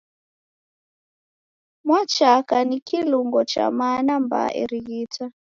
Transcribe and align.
Mwachaka 1.83 2.63
ni 2.63 2.77
kilungo 2.87 3.39
cha 3.51 3.65
mana 3.77 4.13
m'baa 4.19 4.51
erighita. 4.61 5.25